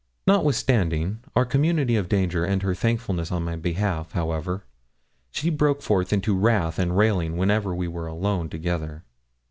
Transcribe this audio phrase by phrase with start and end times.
[0.25, 4.63] Notwithstanding our community of danger and her thankfulness on my behalf, however,
[5.29, 9.03] she broke forth into wrath and railing whenever we were alone together.